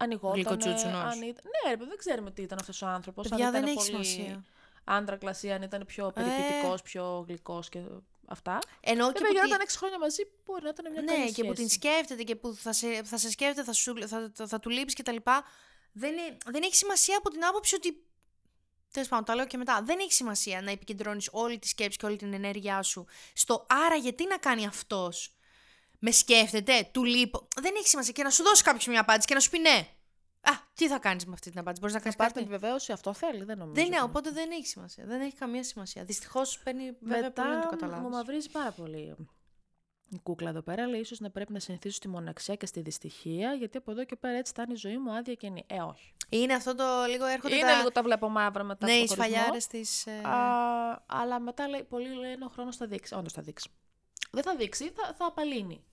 [0.00, 0.34] ανοιγόταν.
[0.34, 0.94] Γλυκοτσούτσουνος.
[1.12, 3.28] αν ήταν- Ναι, ρε, παιδί, δεν ξέρουμε τι ήταν αυτός ο άνθρωπος.
[3.28, 4.44] Παιδιά, αν ήταν δεν έχει πολύ σημασία.
[4.84, 7.80] Άντρακλας ή αν ήταν πιο περιποιητικός, πιο γλυκός και
[8.26, 8.58] αυτά.
[8.80, 11.02] Εννοώ και Βέβαια, που για να τη- ήταν 6 χρόνια μαζί, μπορεί να ήταν μια
[11.02, 11.74] Ναι, καλή και που την σχέση.
[11.92, 14.96] σκέφτεται και που θα σε, θα σε σκέφτεται, θα, σου, θα, θα, θα του λείψει
[14.96, 15.16] κτλ.
[15.92, 18.04] Δεν, είναι- δεν έχει σημασία από την άποψη ότι.
[18.92, 19.82] Τέλος πάντων, τα λέω και μετά.
[19.82, 23.94] Δεν έχει σημασία να επικεντρώνεις όλη τη σκέψη και όλη την ενέργειά σου στο άρα
[23.94, 25.34] γιατί να κάνει αυτός.
[26.02, 27.48] Με σκέφτεται, του λείπω.
[27.60, 29.86] Δεν έχει σημασία και να σου δώσει κάποιος μια απάντηση και να σου πει ναι.
[30.42, 32.44] Α, τι θα κάνεις με αυτή την απάντηση, μπορείς να κάνεις Θα πάρει κάτι.
[32.46, 33.74] την επιβεβαίωση, αυτό θέλει, δεν νομίζω.
[33.74, 35.04] Δεν είναι, ότι- οπότε δεν έχει σημασία.
[35.06, 36.04] Δεν έχει καμία σημασία.
[36.04, 38.08] Δυστυχώς παίρνει βέβαια Μετά πολύ να το μου καταλάβεις.
[38.10, 39.16] μαυρίζει πάρα πολύ
[40.12, 40.86] η κούκλα εδώ πέρα.
[40.86, 44.16] Λέει ίσως να πρέπει να συνηθίσω στη μοναξιά και στη δυστυχία, γιατί από εδώ και
[44.16, 45.64] πέρα έτσι θα είναι η ζωή μου άδεια και νη.
[45.66, 46.14] Ε, όχι.
[46.28, 47.76] Είναι αυτό το λίγο έρχονται Είναι τα...
[47.76, 49.34] λίγο τα βλέπω μαύρα μετά Ναι, από οι το χωρισμό.
[49.36, 50.06] σφαλιάρες της...
[50.06, 53.14] ε, Α, αλλά μετά λέει, πολλοί λένε ο χρόνος θα δείξει.
[53.14, 53.68] Όντως θα δείξει.
[54.30, 55.84] Δεν θα δείξει, θα, θα απαλύνει.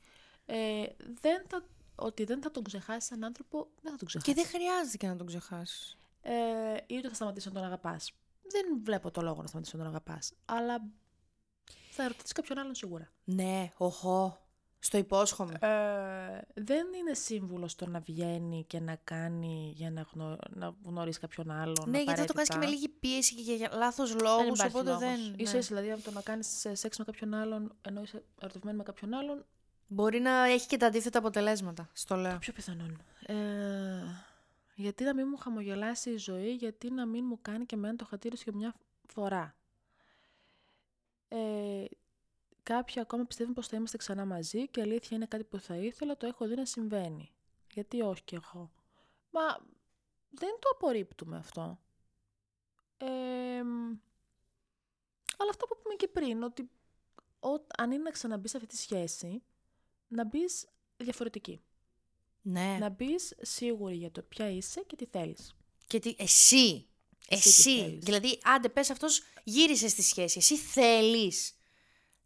[0.50, 0.84] Ε,
[1.22, 1.64] δεν θα,
[1.96, 4.32] ότι δεν θα τον ξεχάσεις έναν άνθρωπο, δεν θα τον ξεχάσει.
[4.32, 5.98] Και δεν χρειάζεται και να τον ξεχάσεις.
[6.22, 6.34] Ε,
[6.88, 8.14] ή ότι θα σταματήσει να τον αγαπάς.
[8.42, 10.34] Δεν βλέπω το λόγο να σταματήσει να τον αγαπάς.
[10.46, 10.82] Αλλά
[11.90, 13.12] θα ερωτήσει κάποιον άλλον σίγουρα.
[13.24, 14.42] Ναι, οχό.
[14.80, 15.54] Στο υπόσχομαι.
[15.62, 20.38] Ε, δεν είναι σύμβουλος το να βγαίνει και να κάνει για να, γνω...
[20.50, 21.90] να γνωρίσει κάποιον άλλον.
[21.90, 24.64] ναι, γιατί θα το κάνεις και με λίγη πίεση και για λάθος λόγους.
[24.64, 25.20] Οπότε δεν.
[25.20, 25.36] ναι.
[25.38, 29.14] Ίσως δηλαδή από το να κάνεις σεξ με κάποιον άλλον ενώ είσαι ερωτευμένη με κάποιον
[29.14, 29.46] άλλον.
[29.88, 31.90] Μπορεί να έχει και τα αντίθετα αποτελέσματα.
[31.94, 32.38] Στο λέω.
[32.38, 33.02] Πιο πιθανόν.
[33.26, 33.36] Ε,
[34.76, 38.06] γιατί να μην μου χαμογελάσει η ζωή, γιατί να μην μου κάνει και εμένα το
[38.06, 38.76] χατήρι για μια
[39.08, 39.56] φορά.
[41.28, 41.86] Ε,
[42.64, 45.76] κάποιοι ακόμα πιστεύουν πως θα είμαστε ξανά μαζί και η αλήθεια είναι κάτι που θα
[45.76, 47.32] ήθελα, το έχω δει να συμβαίνει.
[47.74, 48.72] Γιατί όχι κι εγώ.
[49.32, 49.42] Μα
[50.30, 51.80] δεν το απορρίπτουμε αυτό.
[52.98, 53.08] Ε,
[55.38, 56.70] Αλλά αυτό που είπαμε και πριν, ότι
[57.40, 59.44] ο, αν είναι να ξαναμπεί σε αυτή τη σχέση,
[60.08, 61.62] να μπεις διαφορετική.
[62.42, 62.78] Ναι.
[62.80, 65.56] Να μπεις σίγουρη για το ποια είσαι και τι θέλεις.
[65.88, 66.88] Και τι, εσύ.
[67.30, 67.76] Εσύ Εσύ.
[67.76, 68.04] τι θέλεις.
[68.04, 70.38] δηλαδή, άντε πες αυτός γύρισε στη σχέση.
[70.38, 71.52] Εσύ θέλεις.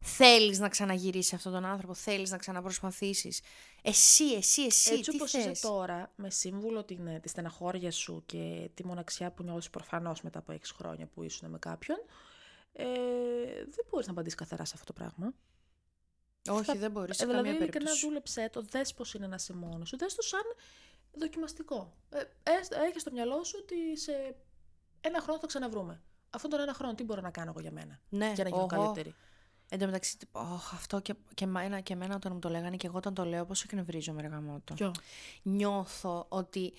[0.03, 1.93] Θέλεις να ξαναγυρίσεις αυτόν τον άνθρωπο.
[1.93, 3.41] Θέλεις να ξαναπροσπαθήσεις.
[3.81, 4.93] Εσύ, εσύ, εσύ.
[4.93, 8.85] Έτσι τι όπως θες; είσαι τώρα, με σύμβουλο την, ε, τη στεναχώρια σου και τη
[8.85, 11.97] μοναξιά που νιώθεις προφανώς μετά από 6 χρόνια που ήσουν με κάποιον,
[12.73, 12.85] ε,
[13.65, 15.33] δεν μπορείς να απαντήσεις καθαρά σε αυτό το πράγμα.
[16.49, 18.05] Όχι, δεν μπορείς σε Ε, δηλαδή, καμία ειλικρινά περίπτωση.
[18.07, 20.41] δούλεψέ το, δες πώς είναι να είσαι μόνος σου, δες το σαν
[21.13, 21.93] δοκιμαστικό.
[22.09, 24.35] Ε, ε, έχεις στο μυαλό σου ότι σε
[25.01, 26.01] ένα χρόνο θα ξαναβρούμε.
[26.29, 28.61] Αυτόν τον ένα χρόνο τι μπορώ να κάνω εγώ για μένα, Ναι, για να γίνω
[28.63, 28.75] οχο.
[28.75, 29.15] καλύτερη;
[29.69, 32.87] Εν τω μεταξύ, ωχ, αυτό και, και, εμένα, και εμένα όταν μου το λέγανε και
[32.87, 34.73] εγώ όταν το λέω, πόσο εκνευρίζομαι, ρε γαμότο.
[34.73, 34.91] Ποιο;
[35.41, 36.73] Νιώθω ότι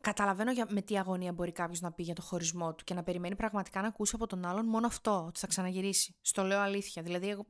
[0.00, 3.02] καταλαβαίνω για, με τι αγωνία μπορεί κάποιος να πει για το χωρισμό του και να
[3.02, 6.14] περιμένει πραγματικά να ακούσει από τον άλλον μόνο αυτό, ότι θα ξαναγυρίσει.
[6.20, 7.02] Στο λέω αλήθεια.
[7.02, 7.46] Δηλαδή, εγώ,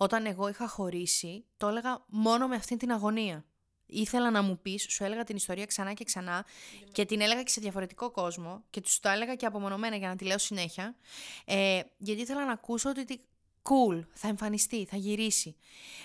[0.00, 3.44] όταν εγώ είχα χωρίσει, το έλεγα μόνο με αυτή την αγωνία.
[3.86, 6.46] Ήθελα να μου πεις, σου έλεγα την ιστορία ξανά και ξανά
[6.92, 10.16] και την έλεγα και σε διαφορετικό κόσμο και τους το έλεγα και απομονωμένα για να
[10.16, 10.96] τη λέω συνέχεια.
[11.44, 13.20] Ε, γιατί ήθελα να ακούσω ότι τι-
[13.68, 15.56] cool, θα εμφανιστεί, θα γυρίσει.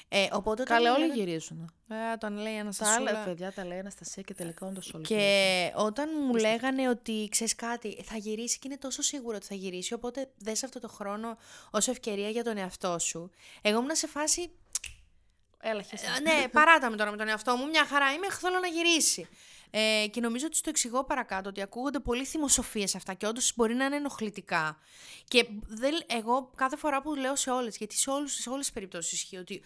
[0.07, 1.73] Ε, οπότε όταν Καλά, μου όλοι λέγανε- γυρίζουν.
[1.87, 3.09] Ε, όταν λέει Τα Αναστασούλα.
[3.09, 5.27] άλλα παιδιά τα λέει Αναστασία και τελικά όντως όλοι γυρίζουν.
[5.27, 9.55] Και όταν μου λέγανε ότι ξέρεις κάτι, θα γυρίσει και είναι τόσο σίγουρο ότι θα
[9.55, 11.37] γυρίσει, οπότε δες αυτό το χρόνο
[11.71, 13.29] ως ευκαιρία για τον εαυτό σου.
[13.61, 14.49] Εγώ ήμουν σε φάση.
[15.65, 16.05] Έλα, χέσε.
[16.17, 19.27] «Ε, ναι, παράτα με τώρα με τον εαυτό μου, μια χαρά είμαι, θέλω να γυρίσει.
[19.75, 23.73] Ε, και νομίζω ότι στο εξηγώ παρακάτω ότι ακούγονται πολύ θυμοσοφίες αυτά και όντως μπορεί
[23.73, 24.77] να είναι ενοχλητικά.
[25.27, 28.73] Και δεν, εγώ κάθε φορά που λέω σε όλες, γιατί σε, όλους, σε όλες τις
[28.73, 29.61] περιπτώσεις ισχύει ότι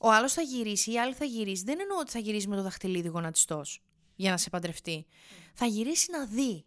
[0.00, 1.64] ο άλλος θα γυρίσει, η άλλη θα γυρίσει.
[1.64, 3.82] Δεν εννοώ ότι θα γυρίσει με το δαχτυλίδι γονατιστός
[4.16, 5.06] για να σε παντρευτεί.
[5.54, 6.64] Θα γυρίσει να δει.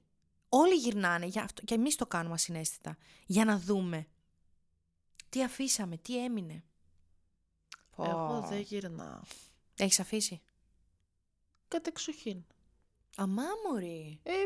[0.49, 2.97] Όλοι γυρνάνε, για αυτό, και εμείς το κάνουμε ασυναίσθητα.
[3.25, 4.07] Για να δούμε.
[5.29, 6.63] Τι αφήσαμε, τι έμεινε.
[7.97, 9.19] Εγώ δεν γυρνάω.
[9.75, 10.41] Έχεις αφήσει;
[11.67, 12.43] Κατεξοχήν.
[13.21, 14.19] Αμά μωρή.
[14.23, 14.39] Ε, ναι,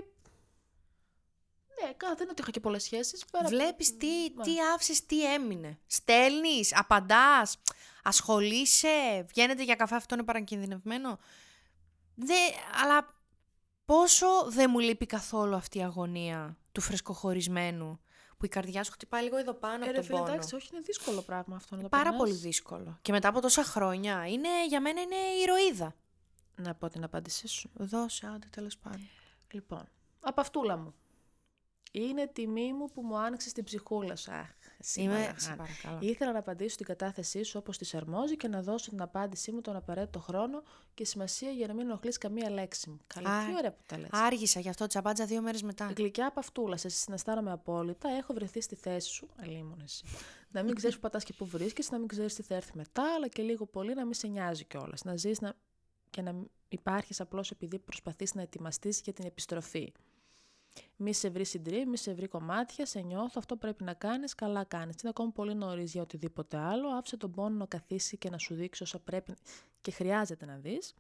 [1.98, 3.26] κα- δεν είναι ότι είχα και πολλές σχέσεις.
[3.32, 3.48] Πέρα...
[3.48, 4.44] Βλέπεις τι, Ναι.
[4.44, 5.80] τι άφησες, τι έμεινε.
[5.88, 7.58] Στέλνεις, απαντάς,
[8.04, 11.20] ασχολείσαι, βγαίνετε για καφέ, αυτό είναι παρακινδυνευμένο.
[12.16, 12.34] Δε,
[12.84, 13.16] αλλά
[13.86, 18.00] πόσο δεν μου λείπει καθόλου αυτή η αγωνία του φρεσκοχωρισμένου,
[18.38, 20.32] που η καρδιά σου χτυπάει λίγο εδώ πάνω Ε, από ρε τον φίλε, πόνο.
[20.32, 22.22] εντάξει, όχι, είναι δύσκολο πράγμα αυτό να το Πάρα περνάς.
[22.22, 22.98] πολύ δύσκολο.
[23.02, 25.96] Και μετά από τόσα χρόνια, είναι, για μένα είναι ηρωίδα.
[26.56, 27.70] Να πω την απάντησή σου.
[27.74, 29.08] Δώσε, άντε, τέλος πάντων.
[29.52, 29.90] Λοιπόν,
[30.20, 30.94] από αυτούλα μου.
[31.96, 34.32] Είναι τιμή μου που μου άνοιξες την ψυχούλα σου.
[34.32, 35.40] Αχ, εσύ Είμαι, μαλαχά.
[35.40, 35.98] σε παρακαλώ.
[36.02, 39.62] Ήθελα να απαντήσω την κατάθεσή σου όπως τη αρμόζει και να δώσω την απάντησή μου
[39.62, 40.64] τον απαραίτητο χρόνο
[40.94, 43.00] και σημασία για να μην ενοχλείς καμία λέξη μου.
[43.08, 44.10] Καλά, Α, τι ωραία που τα λες.
[44.12, 45.94] Άργησα γι' αυτό, τσαμπάτζα δύο μέρες μετά.
[45.98, 48.10] Γλυκιά από αυτούλα, σε συναισθάνομαι απόλυτα.
[48.10, 49.28] Έχω βρεθεί στη θέση σου.
[49.42, 50.06] Αλίμον εσύ.
[50.52, 53.14] να μην ξέρεις που πατάς και που βρίσκεσαι, να μην ξέρεις τι θα έρθει μετά,
[53.16, 55.04] αλλά και λίγο πολύ να μην σε νοιάζει κιόλας.
[55.04, 55.54] Να ζεις να...
[56.14, 56.36] και να
[56.70, 59.94] υπάρχεις απλώς επειδή προσπαθείς να ετοιμαστείς για την επιστροφή.
[60.96, 64.64] Μη σε βρει συντρί, μη σε βρει κομμάτια, σε νιώθω, αυτό πρέπει να κάνεις, καλά
[64.64, 65.02] κάνεις.
[65.02, 66.88] Είναι ακόμα πολύ νωρίς για οτιδήποτε άλλο.
[66.88, 69.34] Άφησε τον πόνο να καθίσει και να σου δείξει όσα πρέπει
[69.82, 70.94] και χρειάζεται να δεις.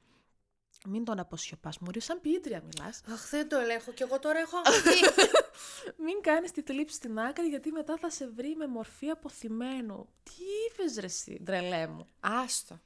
[0.87, 3.01] Μην τον αποσιωπάς, Μωρή, σαν ποιήτρια μιλάς.
[3.11, 5.23] Αχ, δεν το ελέγχω και εγώ τώρα έχω αγχωθεί.
[5.97, 10.07] Μην κάνεις τη θλίψη στην άκρη γιατί μετά θα σε βρει με μορφή αποθυμένου.
[10.23, 10.31] Τι
[10.67, 12.79] είπες ρε εσύ, ντρελέ μου; Άστο.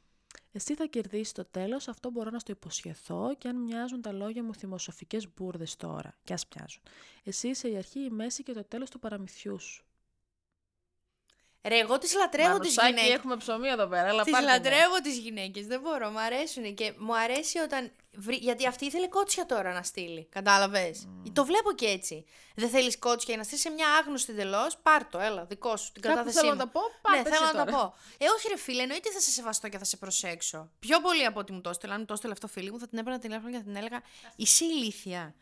[0.57, 4.43] Εσύ θα κερδίσεις το τέλος, αυτό μπορώ να στο υποσχεθώ και αν μοιάζουν τα λόγια
[4.43, 6.81] μου θυμοσοφικές μπουρδες τώρα, κι ας μοιάζουν.
[7.23, 9.85] Εσύ είσαι η αρχή, η μέση και το τέλος του παραμυθιού σου.
[11.61, 13.09] Ρε, εγώ τις λατρεύω τις γυναίκες.
[13.09, 17.17] έχουμε ψωμί εδώ πέρα, αλλά Τις λατρεύω τις γυναίκες, δεν μπορώ, μου αρέσουν και μου
[17.17, 17.91] αρέσει όταν...
[18.17, 22.25] βρει- Γιατί αυτή ήθελε κότσια τώρα να στείλει, κατάλαβες; Το βλέπω και έτσι.
[22.55, 25.91] Δεν θέλεις κότσια για να στείλεις σε μια άγνωστη εντελώς, πάρ το, έλα, δικό σου,
[25.91, 26.57] την Κάπου κατάθεσή θέλω μου.
[26.57, 27.87] να τα πω, Ναι, πάρτε θέλω εσύ να τα τώρα.
[27.87, 27.95] πω.
[28.17, 30.69] Ε, όχι ρε φίλε, εννοείται θα σε σεβαστώ και θα σε προσέξω.
[30.79, 31.93] Πιο πολύ από ότι μου το έστελε.
[31.93, 34.01] Αν μου το έστελε αυτό φίλη μου, θα την έπαιρνα τηλέφωνο και θα την έλεγα
[34.35, 35.35] Είσαι ηλίθια.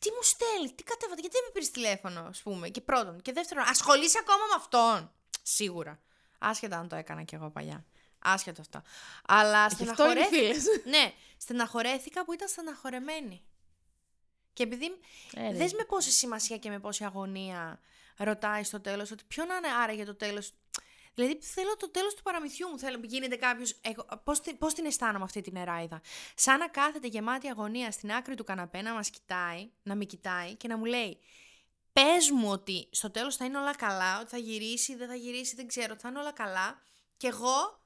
[0.00, 2.68] Τι μου στέλνει, τι κατέβατε, γιατί δεν με πήρες τηλέφωνο, ας πούμε.
[2.68, 3.22] Και πρώτον.
[3.22, 5.12] Και δεύτερον, ασχολείσαι ακόμα με αυτόν.
[5.42, 6.00] Σίγουρα.
[6.38, 7.84] Άσχετα αν το έκανα κι εγώ παλιά.
[8.18, 8.82] Άσχετο αυτό.
[9.26, 10.36] Αλλά Γι' αυτό είναι στεναχωρέθηκα.
[10.42, 10.64] φίλες.
[10.84, 13.42] ναι, στεναχωρέθηκα που ήταν στεναχωρεμένη.
[14.52, 14.86] Και επειδή.
[15.34, 15.56] Ε, ρε.
[15.56, 17.80] δες με πόση σημασία και με πόση αγωνία
[18.16, 20.52] ρωτάεις στο τέλος ότι ποιο να είναι άραγε το τέλος.
[21.14, 22.78] Δηλαδή θέλω το τέλος του παραμυθιού μου.
[22.78, 26.00] Θέλω, γίνεται κάποιος, εγώ, πώς, την- πώς την αισθάνομαι αυτή την εράιδα;
[26.34, 30.54] Σαν να κάθεται γεμάτη αγωνία στην άκρη του καναπέ να μας κοιτάει, να με κοιτάει
[30.54, 31.18] και να μου λέει
[31.92, 35.54] πες μου ότι στο τέλος θα είναι όλα καλά, ότι θα γυρίσει, δεν θα γυρίσει,
[35.54, 36.82] δεν ξέρω, ότι θα είναι όλα καλά
[37.16, 37.80] και εγώ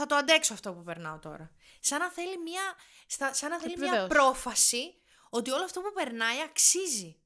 [0.00, 1.50] θα το αντέξω αυτό που περνάω τώρα.
[1.80, 2.62] Σαν να θέλει μια,
[3.06, 4.14] στα- σαν να θέλει μια Επιβεβαίωση.
[4.14, 4.94] πρόφαση
[5.30, 7.20] ότι όλο αυτό που περνάει αξίζει.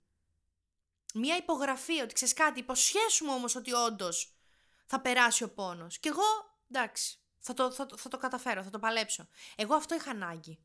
[1.14, 4.34] Μια υπογραφή ότι ξέρεις κάτι, υποσχέσουμε όμως ότι όντως
[4.86, 5.98] θα περάσει ο πόνος.
[5.98, 6.22] Και εγώ,
[6.70, 9.28] εντάξει, θα το, θα, το- θα το καταφέρω, θα το παλέψω.
[9.56, 10.58] Εγώ αυτό είχα ανάγκη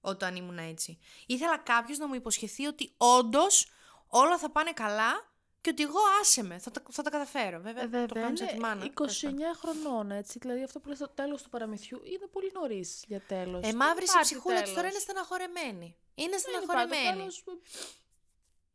[0.00, 0.98] όταν ήμουν έτσι.
[1.26, 3.70] Ήθελα κάποιος να μου υποσχεθεί ότι όντως
[4.06, 5.34] όλα θα πάνε καλά
[5.66, 7.60] και ότι εγώ άσε με, θα, τα- θα τα καταφέρω.
[7.60, 8.84] Βέβαια, Ε, το βέβαια, κάνω σαν τη μάνα.
[8.84, 9.54] είναι τέλος 29 πάντων.
[9.56, 10.38] χρονών, έτσι.
[10.38, 13.58] Δηλαδή αυτό που λες το τέλος του παραμυθιού είναι πολύ νωρίς για τέλος.
[13.62, 14.92] Ε, Δεν μαύρης η υπάρχει ψυχούλα της τώρα τέλος.
[14.92, 15.96] είναι στεναχωρεμένη.
[16.14, 17.18] Είναι Δεν υπάρχει, το στεναχωρεμένη.
[17.18, 17.50] τέλος, ε,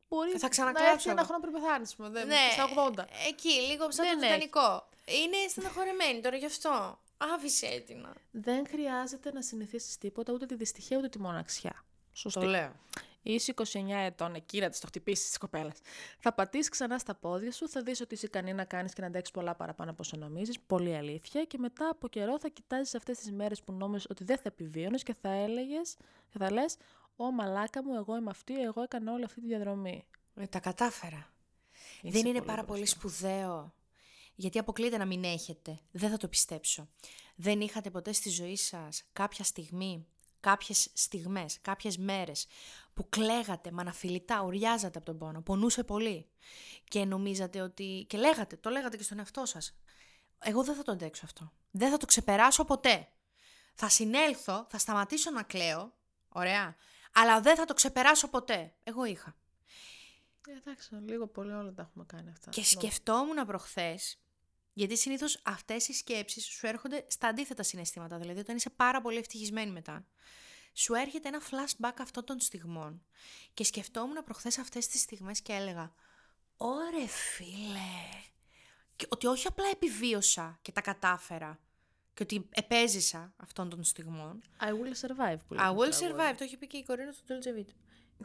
[0.10, 1.28] Μπορεί Θα να ξανακλάψω έρθει ένα εγώ.
[1.30, 3.06] χρόνο πριν πεθάνεις, μου, δεν, Ναι, στα 80.
[3.30, 4.34] εκεί, λίγο σαν Δεν το έχει.
[4.48, 4.90] Τιτανικό.
[5.06, 7.00] Είναι στεναχωρεμένη τώρα γι' αυτό.
[7.18, 7.98] Άφησε την.
[8.02, 11.84] να- Δεν χρειάζεται να συνηθίσεις τίποτα, ούτε τη δυστυχία, ούτε τη μοναξιά.
[12.14, 12.46] Σωστή.
[12.46, 12.72] λέω.
[13.22, 15.72] Είσαι 29 ετών, εκεί να τη το χτυπήσεις τη κοπέλα.
[16.20, 19.08] Θα πατήσεις ξανά στα πόδια σου, θα δεις ότι είσαι ικανή να κάνεις και να
[19.08, 20.60] αντέξεις πολλά παραπάνω από όσο νομίζεις.
[20.60, 21.44] Πολύ αλήθεια.
[21.44, 25.04] Και μετά από καιρό θα κοιτάζεις αυτές τις μέρες που νόμιζες ότι δεν θα επιβίωνες
[25.04, 25.96] και θα έλεγες
[26.30, 26.76] και θα λες:
[27.16, 30.06] Ω μαλάκα μου, εγώ είμαι αυτή, εγώ έκανα όλη αυτή τη διαδρομή.
[30.36, 31.34] Ε, τα κατάφερα.
[32.02, 33.00] Είσαι Δεν είναι πολύ πάρα πολύ μπροστά.
[33.00, 33.74] σπουδαίο.
[34.36, 35.80] Γιατί αποκλείεται να μην έχετε.
[35.92, 36.90] Δεν θα το πιστέψω.
[37.36, 40.08] Δεν είχατε ποτέ στη ζωή σας κάποια στιγμή,
[40.42, 42.48] κάποιες στιγμές, κάποιες μέρες
[42.94, 46.30] που κλαίγατε με αναφιλητά, ουριάζατε από τον πόνο, πονούσε πολύ
[46.84, 48.06] και νομίζατε ότι...
[48.10, 49.76] και λέγατε, το λέγατε και στον εαυτό σας.
[50.40, 51.52] Εγώ δεν θα το αντέξω αυτό.
[51.72, 53.08] Δεν θα το ξεπεράσω ποτέ.
[53.74, 55.94] Θα συνέλθω, θα σταματήσω να κλαίω,
[56.30, 56.76] ωραία,
[57.14, 58.74] αλλά δεν θα το ξεπεράσω ποτέ.
[58.84, 59.36] Εγώ είχα.
[60.48, 62.50] Ε, εντάξει, λίγο πολύ όλα τα έχουμε κάνει αυτά.
[62.50, 64.20] Και σκεφτόμουν προχθές,
[64.74, 68.18] γιατί συνήθως αυτές οι σκέψεις σου έρχονται στα αντίθετα συναισθήματα.
[68.18, 70.06] Δηλαδή, όταν είσαι πάρα πολύ ευτυχισμένη μετά,
[70.74, 73.06] σου έρχεται ένα flashback αυτών των στιγμών.
[73.54, 75.94] Και σκεφτόμουν προχθές αυτές τις στιγμές και έλεγα,
[76.58, 78.10] Ωρε φίλε,
[78.96, 81.60] και ότι όχι απλά επιβίωσα και τα κατάφερα,
[82.14, 84.42] και ότι επέζησα αυτών των στιγμών.
[84.60, 86.06] I will survive που I λέει το will τραγούδι.
[86.08, 87.74] survive, το έχει πει και η Κορίνα του Dolce Vita.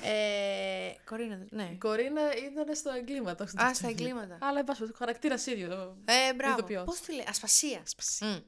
[0.03, 1.69] Ε, Κορίνα, ναι.
[1.73, 3.45] Η Κορίνα ήταν στο εγκλήματα.
[3.45, 4.09] όχι στο Α, στα βιβλίο.
[4.09, 4.39] εγκλήματα.
[4.47, 5.97] Αλλά εν πάση περιπτώσει, χαρακτήρας ίδιος.
[6.05, 6.57] Ε, μπράβο.
[6.59, 6.85] Ηθοποιός.
[6.85, 7.81] Πώς τη λέει, Ασπασία.
[7.85, 8.27] Ασπασία.
[8.29, 8.39] Μμ.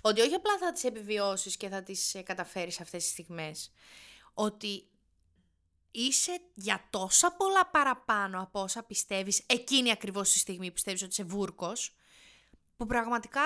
[0.00, 3.72] Ότι όχι απλά θα τις επιβιώσεις και θα τις ε, καταφέρεις αυτές τις στιγμές.
[4.34, 4.86] Ότι
[5.90, 11.10] είσαι για τόσα πολλά παραπάνω από όσα πιστεύεις εκείνη ακριβώς τη στιγμή που πιστεύεις ότι
[11.10, 11.96] είσαι βούρκος,
[12.76, 13.40] που πραγματικά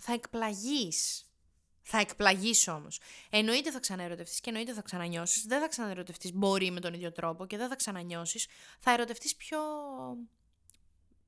[0.00, 1.24] θα εκπλαγείς.
[1.86, 3.00] Θα εκπλαγείς όμως.
[3.30, 5.44] Εννοείται θα ξαναερωτευτείς και εννοείται θα ξανανιώσεις.
[5.44, 8.46] Δεν θα ξαναερωτευτείς μπορεί με τον ίδιο τρόπο και δεν θα ξανανιώσεις.
[8.78, 9.58] Θα ερωτευτείς πιο,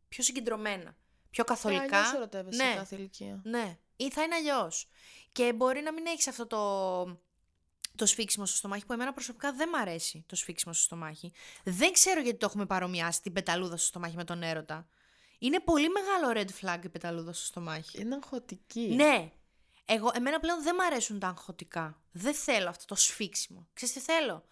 [0.08, 0.96] πιο συγκεντρωμένα.
[1.30, 1.98] Πιο καθολικά.
[1.98, 2.70] Αλλιώς ερωτεύεσαι ναι.
[2.70, 3.40] σε κάθε ηλικία.
[3.44, 4.88] Ναι, ή θα είναι αλλιώς.
[5.32, 7.04] Και μπορεί να μην έχεις αυτό το,
[7.94, 11.32] το σφίξιμο στο στομάχι που εμένα προσωπικά δεν μ' αρέσει το σφίξιμο στο στομάχι.
[11.64, 14.88] Δεν ξέρω γιατί το έχουμε παρομοιάσει την πεταλούδα στο στομάχι με τον έρωτα.
[15.38, 18.00] Είναι πολύ μεγάλο red flag η πεταλούδα στο στομάχι.
[18.00, 18.94] Είναι αγχωτική.
[18.94, 19.32] Ναι.
[19.88, 22.00] Εγώ, εμένα πλέον δεν μ' αρέσουν τα αγχωτικά.
[22.12, 23.68] Δεν θέλω αυτό το σφίξιμο.
[23.74, 24.44] Ξέρεις τι θέλω;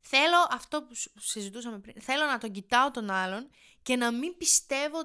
[0.00, 2.02] Θέλω αυτό που σ- συζητούσαμε πριν.
[2.02, 3.50] Θέλω να τον κοιτάω τον άλλον
[3.82, 4.98] και να μην πιστεύω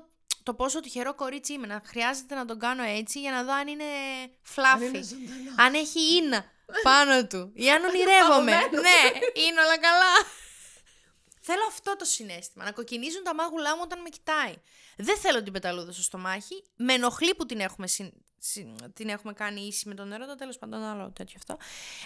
[0.43, 1.67] το πόσο τυχερό κορίτσι είμαι.
[1.67, 3.83] Να χρειάζεται να τον κάνω έτσι για να δω αν είναι
[4.41, 4.85] φλάφι.
[4.85, 5.53] είναι ζωντανός.
[5.57, 6.45] αν έχει ίνα
[6.83, 7.51] πάνω του.
[7.53, 8.51] Ή αν ονειρεύομαι.
[8.51, 10.13] ναι, είναι όλα καλά.
[11.41, 12.63] Θέλω αυτό το συνέστημα.
[12.63, 14.53] Να κοκκινίζουν τα μάγουλά μου όταν με κοιτάει.
[14.97, 16.63] Δεν θέλω την πεταλούδα στο στομάχι.
[16.75, 18.24] Με ενοχλεί που την έχουμε, συν- συν-
[18.93, 20.35] την έχουμε κάνει ίση με τον έρωτα.
[20.35, 21.57] Τέλος πάντων, άλλο τέτοιο αυτό.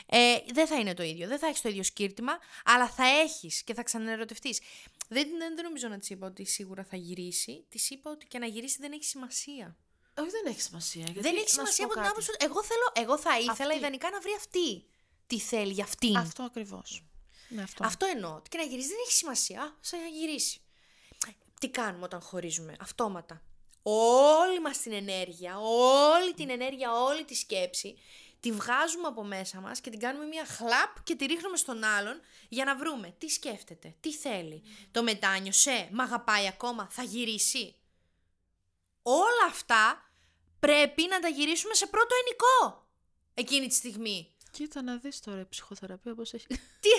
[0.06, 1.28] Ε, δεν θα είναι το ίδιο.
[1.28, 4.62] Δεν θα έχεις το ίδιο σκύρτημα, αλλά θα έχεις και θα ξαναερωτευτείς.
[5.08, 7.65] Δεν, δεν, δεν νομίζω να της είπα ότι σίγουρα θα γυρίσει.
[7.69, 9.75] Της είπα ότι και να γυρίσει δεν έχει σημασία.
[10.17, 11.04] Όχι, δεν έχει σημασία.
[11.04, 12.12] Γιατί, δεν να έχει σου σημασία πω από την κάτι.
[12.12, 13.78] άποψη ότι εγώ, θέλω, εγώ θα ήθελα Αυτή.
[13.78, 14.86] ιδανικά να βρει αυτή.
[15.28, 16.17] Τι θέλει για αυτήν.
[16.17, 17.04] Αυτό ακριβώς.
[17.49, 17.86] Ναι, αυτό.
[17.86, 18.36] Αυτό εννοώ.
[18.36, 19.62] ότι Και να γυρίσει δεν έχει σημασία.
[19.62, 20.62] Α, θα γυρίσει.
[21.60, 23.41] Τι κάνουμε όταν χωρίζουμε, αυτόματα;
[23.91, 27.97] Όλη μας την ενέργεια, όλη την ενέργεια, όλη τη σκέψη,
[28.39, 32.21] τη βγάζουμε από μέσα μας και την κάνουμε μια χλαπ και τη ρίχνουμε στον άλλον
[32.49, 34.63] για να βρούμε τι σκέφτεται, τι θέλει.
[34.91, 37.75] Το μετάνιωσε, μ' αγαπάει ακόμα, θα γυρίσει.
[39.02, 40.12] Όλα αυτά
[40.60, 42.88] πρέπει να τα γυρίσουμε σε πρώτο ενικό
[43.34, 44.36] εκείνη τη στιγμή.
[44.52, 46.47] Κοίτα να δεις τώρα η ψυχοθεραπεία πώς έχει.
[46.47, 46.89] Τι,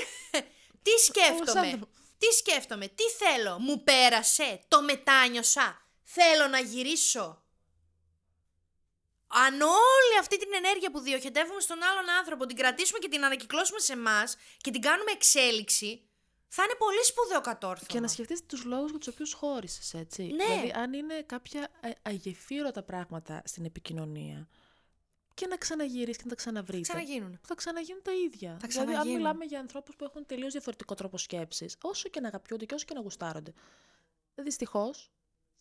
[0.83, 1.88] τι σκέφτομαι, Αλεξάνδρου.
[2.18, 7.42] τι σκέφτομαι, τι θέλω, μου πέρασε, το μετάνιωσα, θέλω να γυρίσω.
[9.27, 13.79] Αν όλη αυτή την ενέργεια που διοχετεύουμε στον άλλον άνθρωπο την κρατήσουμε και την ανακυκλώσουμε
[13.79, 16.03] σε εμάς και την κάνουμε εξέλιξη,
[16.49, 17.87] θα είναι πολύ σπουδαίο κατόρθωμα.
[17.87, 20.23] Και να σκεφτείς τους λόγους για τους οποίους χώρισες, έτσι.
[20.23, 20.44] Ναι.
[20.44, 24.49] Δηλαδή, αν είναι κάποια α- αγεφύρωτα πράγματα στην επικοινωνία
[25.35, 26.83] και να ξαναγυρίσεις και να τα ξαναβρείτε.
[26.83, 27.40] Ξαναγίνουν.
[27.42, 28.57] Θα ξαναγίνουν τα ίδια.
[28.61, 29.16] Θα δηλαδή, αν ξαναγίνουν.
[29.16, 32.85] μιλάμε για ανθρώπους που έχουν τελείως διαφορετικό τρόπο σκέψης, όσο και να αγαπιούνται και όσο
[32.85, 33.53] και να γουστάρονται,
[34.35, 35.11] δυστυχώς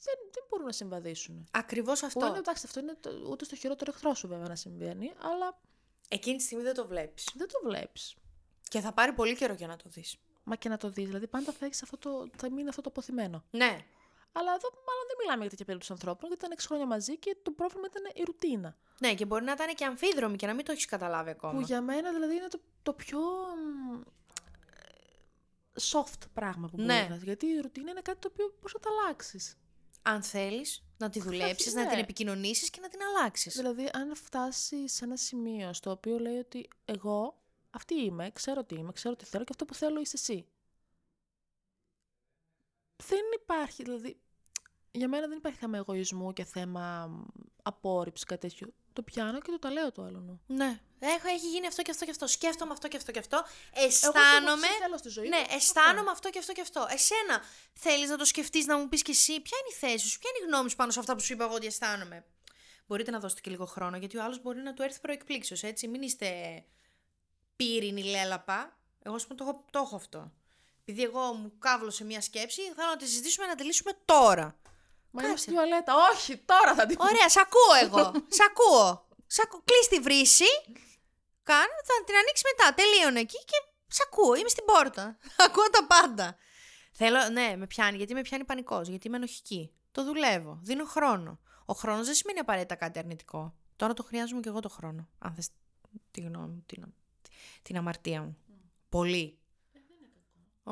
[0.03, 1.47] δεν, δεν μπορούν να συμβαδίσουν.
[1.51, 2.27] Ακριβώς Που αυτό.
[2.27, 5.59] είναι, εντάξει, αυτό είναι το, ούτε στο χειρότερο εχθρό σου βέβαια να συμβαίνει, αλλά
[6.09, 7.29] Εκείνη τη στιγμή δεν το βλέπεις.
[7.35, 8.15] δεν το βλέπεις.
[8.67, 10.15] Και θα πάρει πολύ καιρό για να το δεις.
[10.43, 12.89] Μα και να το δεις, δηλαδή πάντα θα, έχεις αυτό το, θα μείνει αυτό το
[12.89, 13.43] αποθυμένο.
[13.51, 13.85] Ναι.
[14.31, 17.37] Αλλά εδώ μάλλον δεν μιλάμε για τέτοια περίπτωση ανθρώπων, γιατί ήταν 6 χρόνια μαζί και
[17.43, 18.77] το πρόβλημα ήταν η ρουτίνα.
[18.99, 21.53] Ναι, και μπορεί να ήταν και αμφίδρομη και να μην το έχεις καταλάβει ακόμα.
[21.53, 24.01] Που για μένα δηλαδή είναι το, το πιο μ,
[25.91, 27.07] soft πράγμα που μπορείς Ναι.
[27.09, 29.57] να Γιατί η ρουτίνα είναι κάτι το οποίο μπορείς να τα αλλάξεις.
[30.09, 31.89] Αν θέλεις να τη δουλέψεις, να ναι.
[31.89, 33.55] την επικοινωνήσεις και να την αλλάξεις.
[33.55, 38.75] Δηλαδή, αν φτάσεις σε ένα σημείο στο οποίο λέει ότι εγώ αυτή είμαι, ξέρω τι
[38.75, 40.47] είμαι, ξέρω τι θέλω και αυτό που θέλω είσαι εσύ.
[42.95, 44.19] Δεν υπάρχει, δηλαδή,
[44.91, 47.25] για μένα δεν υπάρχει θέμα εγωισμού και θέμα μ,
[47.63, 48.73] απόρριψη, κάτι τέτοιο.
[48.99, 50.19] Το πιάνω και το τα λέω το άλλο.
[50.19, 50.41] νου.
[50.47, 50.79] Ναι.
[50.99, 52.27] Έχω, έχει γίνει αυτό και αυτό και αυτό.
[52.27, 53.43] Σκέφτομαι αυτό και αυτό και αυτό.
[53.73, 54.67] Εγώ αυτό Αισθάνομαι.
[54.67, 56.87] που θέλω στη ζωή Ναι, μου, αυτό αισθάνομαι αυτό και αυτό και αυτό.
[56.89, 57.41] Εσένα
[57.73, 60.29] θέλεις να το σκεφτείς, να μου πεις κι εσύ, ποια είναι η θέση σου, ποια
[60.35, 62.25] είναι η γνώμη σου πάνω σε αυτά που σου είπα εγώ ότι αισθάνομαι;
[62.87, 65.87] Μπορείτε να δώσετε και λίγο χρόνο, γιατί ο άλλος μπορεί να του έρθει προεκπλήξεω, έτσι.
[65.87, 66.29] Μην είστε
[67.55, 68.77] πύρινη λέλαπα.
[69.03, 70.31] Εγώ, ας πούμε, το έχω, το έχω αυτό.
[70.81, 74.59] Επειδή εγώ μου κάβλωσε μια σκέψη, θέλω να τη συζητήσουμε να τη λύσουμε τώρα.
[75.11, 75.43] Μα είμαι Κάτσε.
[75.43, 75.93] στη τουαλέτα.
[76.11, 77.05] Όχι, τώρα θα την πω.
[77.05, 78.11] Ωραία, σ' ακούω εγώ.
[78.37, 79.07] σ' ακούω.
[79.27, 79.63] Σ' ακού...
[79.63, 80.49] Κλείς τη βρύση.
[81.43, 82.73] Κάνε, θα την ανοίξεις μετά.
[82.73, 84.35] Τελείωνε εκεί και σ' ακούω.
[84.35, 85.17] Είμαι στην πόρτα.
[85.45, 86.35] ακούω τα πάντα.
[86.91, 89.73] Θέλω, ναι, με πιάνει, γιατί με πιάνει πανικός, γιατί είμαι ενοχική.
[89.91, 90.59] Το δουλεύω.
[90.63, 91.39] Δίνω χρόνο.
[91.65, 93.55] Ο χρόνος δεν σημαίνει απαραίτητα κάτι αρνητικό.
[93.75, 95.09] Τώρα το χρειάζομαι και εγώ το χρόνο.
[95.19, 95.49] Αν θες
[96.11, 96.93] τη γνώμη μου, την,
[97.61, 98.37] την αμαρτία μου.
[98.89, 99.39] Πολύ.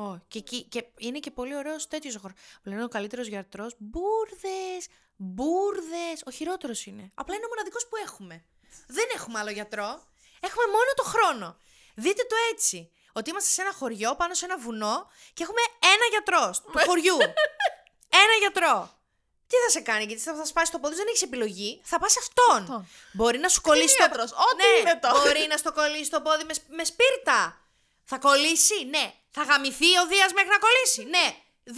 [0.00, 2.34] Oh, και, εκεί- και είναι και πολύ ωραίος τέτοιος ο χρόνο.
[2.62, 3.74] Μου λένε ο καλύτερος γιατρός.
[3.78, 4.86] Μπούρδες!
[5.16, 6.22] Μπούρδες!
[6.26, 7.08] Ο χειρότερος είναι.
[7.14, 8.44] Απλά είναι ο μοναδικός που έχουμε.
[8.86, 10.02] Δεν έχουμε άλλο γιατρό.
[10.40, 11.56] Έχουμε μόνο το χρόνο.
[11.94, 12.90] Δείτε το έτσι.
[13.12, 17.16] Ότι είμαστε σε ένα χωριό πάνω σε ένα βουνό και έχουμε ένα γιατρό του χωριού.
[18.22, 18.96] ένα γιατρό.
[19.46, 21.80] Τι θα σε κάνει, γιατί θα, θα σπάσει το πόδι, σου, δεν έχεις επιλογή.
[21.84, 22.62] Θα πας σε αυτόν.
[22.62, 22.88] Αυτόν.
[23.12, 25.08] Μπορεί να σου κολλήσει το Κτηνίατρος, ό,τι ναι, είναι το.
[25.20, 27.60] Μπορεί να στο κολλήσει το πόδι με, σ- με σπίρτα.
[28.04, 29.14] Θα κολλήσει, ναι.
[29.38, 31.26] Θα γαμηθεί ο Δίας μέχρι να κολλήσει, ναι.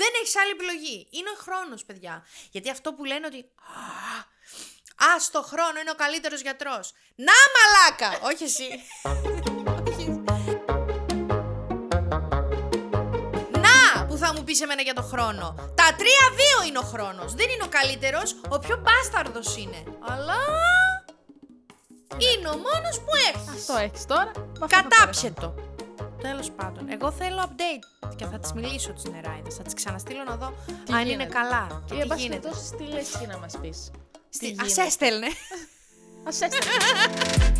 [0.01, 1.09] Δεν έχεις άλλη επιλογή.
[1.11, 2.14] Είναι ο χρόνος, παιδιά.
[2.51, 3.38] Γιατί αυτό που λένε ότι.
[3.38, 3.85] Α,
[5.14, 6.92] ας το χρόνο είναι ο καλύτερος γιατρός.
[7.14, 8.11] Να μαλάκα!
[8.31, 8.68] Όχι εσύ.
[13.64, 15.55] Να που θα μου πεις εμένα για το χρόνο.
[15.75, 17.35] Τα τρία δύο είναι ο χρόνος.
[17.35, 19.83] Δεν είναι ο καλύτερος, ο πιο μπάσταρδος είναι.
[20.01, 20.38] Αλλά.
[22.18, 23.49] Είναι ο μόνος που έχεις.
[23.49, 24.31] Αυτό έχεις τώρα.
[24.35, 25.69] με αυτό θα Κατάψε το.
[26.20, 26.87] Τέλος πάντων.
[26.88, 29.54] Εγώ θέλω update και θα τη μιλήσω τις νεράιδες.
[29.54, 30.52] Θα τις ξαναστείλω να δω
[30.85, 31.83] Τι αν είναι γίνεται; καλά.
[31.87, 32.40] Και Ή εν τι πάση γίνεται.
[32.40, 33.90] περιπτώσει, τι λες εσύ να μας πεις.
[34.30, 34.46] Στη...
[34.46, 35.26] Α έστελνε.
[36.28, 36.72] Ας έστελνε.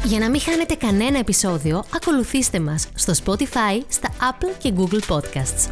[0.05, 5.71] Για να μην χάνετε κανένα επεισόδιο, ακολουθήστε μας στο Spotify, στα Apple και Google Podcasts.